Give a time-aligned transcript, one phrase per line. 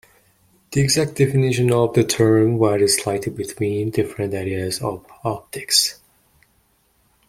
[0.71, 6.01] The exact definition of the term varies slightly between different areas of optics.